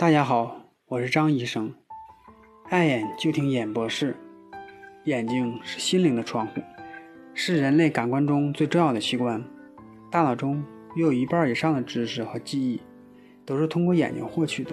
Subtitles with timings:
[0.00, 1.74] 大家好，我是张医生。
[2.70, 4.16] 爱眼就听眼博士。
[5.04, 6.62] 眼睛是心灵的窗户，
[7.34, 9.44] 是人类感官中最重要的器官。
[10.10, 10.64] 大脑中
[10.96, 12.80] 约有一半以上的知识和记忆，
[13.44, 14.72] 都是通过眼睛获取的。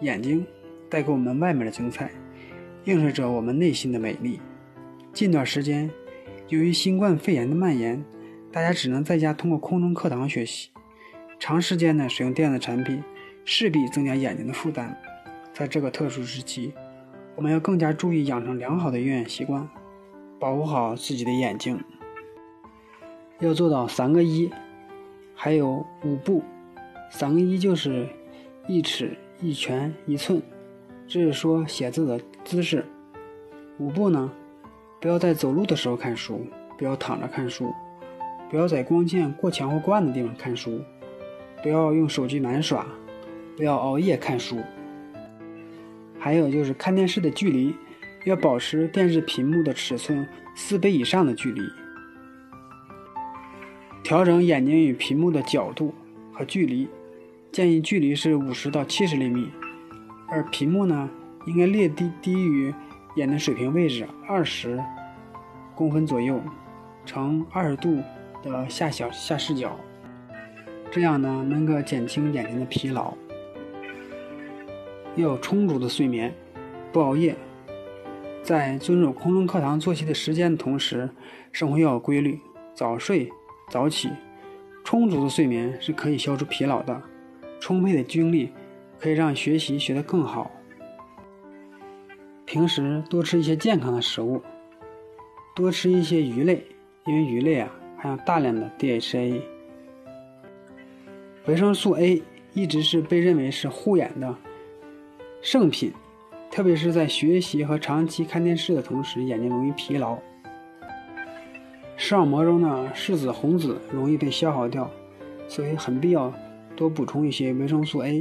[0.00, 0.46] 眼睛
[0.88, 2.10] 带给我们外面的精彩，
[2.84, 4.40] 映射着我们内心的美丽。
[5.12, 5.90] 近段时间，
[6.48, 8.02] 由于新冠肺炎的蔓延，
[8.50, 10.70] 大家只能在家通过空中课堂学习，
[11.38, 13.04] 长时间的使用电子产品，
[13.50, 14.94] 势必增加眼睛的负担。
[15.54, 16.74] 在这个特殊时期，
[17.34, 19.66] 我们要更加注意养成良好的用眼习惯，
[20.38, 21.82] 保护好自己的眼睛。
[23.40, 24.50] 要做到三个一，
[25.34, 26.42] 还有五步。
[27.10, 28.06] 三个一就是
[28.66, 30.42] 一尺、一拳、一寸，
[31.06, 32.84] 这是说写字的姿势。
[33.78, 34.30] 五步呢，
[35.00, 37.72] 不要在走路的时候看书，不要躺着看书，
[38.50, 40.82] 不要在光线过强或过暗的地方看书，
[41.62, 42.86] 不要用手机玩耍，
[43.58, 44.62] 不要熬夜看书。
[46.16, 47.74] 还有就是看电视的距离，
[48.24, 51.62] 要保持电视屏幕的尺寸四倍以上的距离。
[54.04, 55.92] 调整眼睛与屏幕的角度
[56.32, 56.88] 和距离，
[57.50, 59.50] 建议距离是五十到七十厘米，
[60.28, 61.10] 而屏幕呢
[61.46, 62.72] 应该略低低于
[63.16, 64.80] 眼的水平位置二十
[65.74, 66.40] 公分左右，
[67.04, 68.00] 呈二十度
[68.40, 69.76] 的下小下视角，
[70.92, 73.12] 这样呢能够减轻眼睛的疲劳。
[75.18, 76.32] 要有充足的睡眠，
[76.92, 77.34] 不熬夜，
[78.40, 81.10] 在遵守空中课堂作息的时间的同时，
[81.50, 82.38] 生活要有规律，
[82.72, 83.28] 早睡
[83.68, 84.10] 早起。
[84.84, 87.02] 充足的睡眠是可以消除疲劳的，
[87.58, 88.52] 充沛的精力
[89.00, 90.52] 可以让学习学得更好。
[92.46, 94.40] 平时多吃一些健康的食物，
[95.52, 96.64] 多吃一些鱼类，
[97.06, 99.40] 因为鱼类啊含有大量的 DHA。
[101.46, 102.22] 维生素 A
[102.54, 104.32] 一直是被认为是护眼的。
[105.40, 105.92] 圣品，
[106.50, 110.18] 特别是在学习和长期看电视的同时，眼睛容易疲劳。
[111.96, 114.90] 视网膜中的视紫红紫容易被消耗掉，
[115.48, 116.32] 所以很必要
[116.76, 118.20] 多补充一些维生素 A。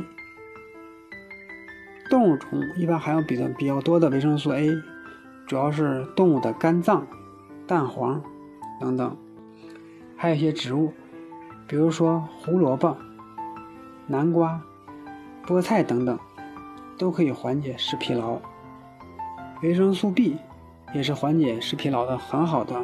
[2.09, 4.69] 动物中一般含有比较比较多的维生素 A，
[5.47, 7.05] 主要是动物的肝脏、
[7.66, 8.22] 蛋黄
[8.79, 9.17] 等等，
[10.16, 10.94] 还有一些植物，
[11.67, 12.95] 比如说胡萝卜、
[14.05, 14.61] 南瓜、
[15.45, 16.17] 菠菜等等。
[16.97, 18.41] 都可以缓解视疲劳，
[19.62, 20.38] 维生素 B
[20.94, 22.84] 也是缓解视疲劳的很好的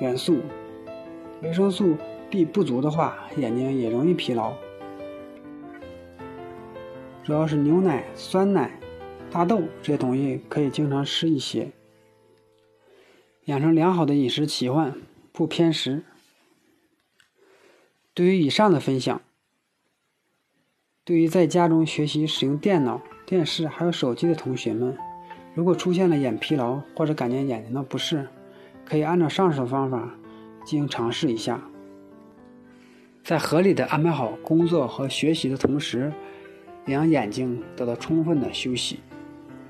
[0.00, 0.40] 元素。
[1.42, 1.96] 维生素
[2.28, 4.52] B 不足的话，眼睛也容易疲劳。
[7.24, 8.78] 主要是牛奶、酸奶、
[9.30, 11.70] 大豆这些东西可以经常吃一些，
[13.46, 14.94] 养成良好的饮食习惯，
[15.32, 16.02] 不偏食。
[18.12, 19.22] 对于以上的分享，
[21.04, 23.00] 对于在家中学习使用电脑。
[23.30, 24.98] 电视还有手机的同学们，
[25.54, 28.26] 如果出现了眼疲劳或者感觉眼睛的不适，
[28.84, 30.10] 可以按照上述方法
[30.64, 31.62] 进行尝试一下，
[33.22, 36.12] 在合理的安排好工作和学习的同时，
[36.86, 38.98] 也让眼睛得到充分的休息。